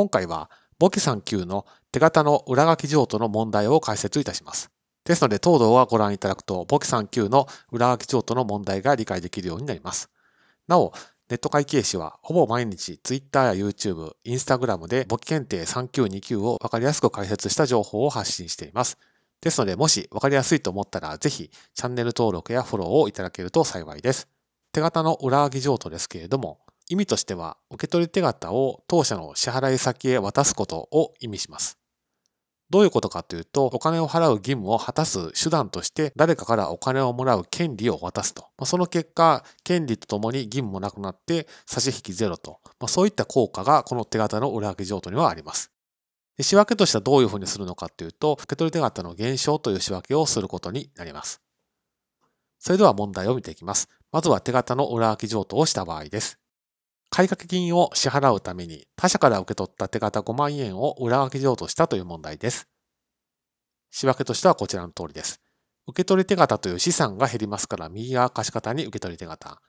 [0.00, 4.70] 今回は簿記3級の手形の裏書き譲渡の問題を解説いたします。
[5.04, 10.08] ですので、当動画をご覧いただくと、簿記3級の裏書き譲渡の問題が理解できるようになります。
[10.66, 10.94] なお、
[11.28, 18.96] ネット会計士はほぼ毎日 Twitter や YouTube、Instagram で簿記検定3級2級をわかりやすく解説した情報を発信しています。
[19.42, 24.28] ですので、もしわかりやすいと思ったら、ぜひチャンネル登録やフォローをいただけると幸いです。
[24.72, 26.60] 手形の裏書き譲渡ですけれども、
[26.90, 31.78] 意味としては、受け取り手形を当社の支払い先へ渡すことを意味します。
[32.68, 38.46] どういうことかというと、お金を払う義務を果たす手段として誰かからお金をもらう権利を渡すと。
[38.64, 42.58] その結果、権利とともに義務もなくなって差し引きゼロと。
[42.88, 45.70] そういった効果がこの手形の裏書き譲渡にはあります。
[46.40, 51.40] 仕分けとしてはどういうふうにするのかというと、受け取り手形の減少という仕分けをすることになります。
[52.58, 53.88] それでは問題を見ていきます。
[54.10, 56.39] まずは手形の裏書き譲渡をした場合です。
[57.10, 62.68] 買掛金を支払うために他社から受け取った手形5万円を裏書き譲渡したという問題です。
[63.90, 65.40] 仕分けとしてはこちらの通りです。
[65.88, 69.60] 受取手形という資産が減りますから右側貸方に受取手形。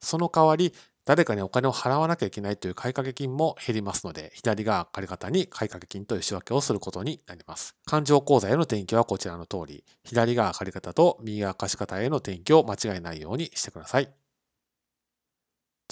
[0.00, 0.72] その代わり
[1.08, 7.74] 誰かにお金を払わなきゃいけないという買掛金も減りますので、左側借方に買掛金という仕分けをすることになります。
[7.86, 14.27] 勘定口座への転記はこちらの通り、左側借方と右側貸方への転記を間違えないようにしてください。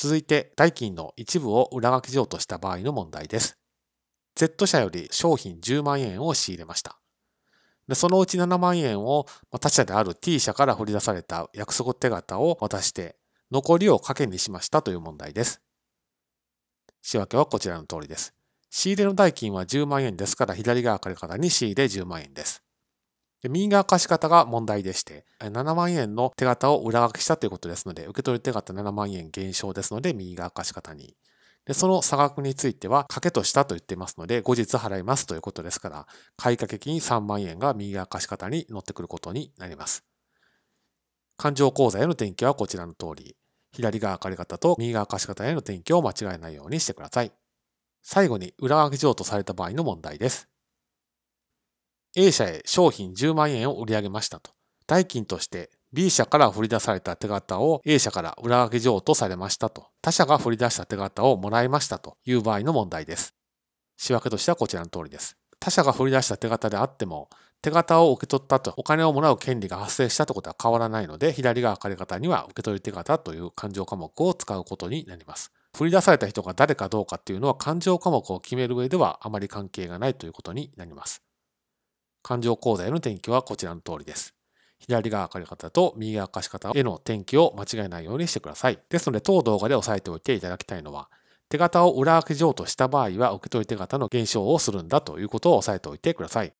[0.07, 3.59] 続いて、代金の一部を裏書き譲渡した場合の問題です。
[4.37, 7.01] Z 社より商品10万円を仕入れました。
[7.89, 13.17] でそのうち7万円を他社である T 社から振り出された約束手形を渡して、
[13.51, 15.61] 残りを賭けにしましたという問題です。
[17.03, 18.33] 仕分けはこちらの通りです。
[18.71, 22.66] 仕入れの代金は10万円ですから左側借方に仕入れ10万円です。
[23.47, 31.15] で右側貸方が問題でして、7万円の手形を裏書きしたということですので、受け取手形7万円減少ですので、右側貸方に。
[31.65, 40.05] で、その差額については、掛けとしたと言っていますので、後日払いますということですから、買掛金3万円が右側貸方に乗ってくることになります。
[41.37, 43.37] 勘定口座への転記はこちらの通り、
[43.71, 47.31] 左側借方と右側貸方への転記を間違えないようにしてください。
[48.03, 50.49] 最後に裏書き譲渡された場合の問題です。
[52.19, 54.51] A 社へ商品10万円を売り上げましたと。
[54.87, 59.89] 代金として B 社から振り出された手形を A 社から裏書き譲渡されましたと。
[60.01, 63.35] 他社が振り出した手形をもらいましたという場合の問題です。
[63.99, 65.37] 仕分けとしてはこちらの通りです。
[65.61, 67.29] 他社が振り出した手形であっても、
[67.61, 75.53] 手形を受け取ったとお金をもらう権利が発生したということは変わらないので、左側借り方には受け取り手形という勘定科目を使うことになります。
[75.77, 81.26] 振り出された人が誰かどうかっていうのは勘定科目を決める上ではあまり関係がないということになります。
[82.27, 84.35] 勘定口座への転記はこちらの通りです。
[84.81, 88.81] 左側借方と右側貸方への転記を間違えないようにしてください。
[88.91, 91.09] ですので、当動画で押さえておいていただきたいのは、
[91.49, 96.53] 手形を裏書き上とした場合は受け取り手形の減少をするんだということを押さえておいてください。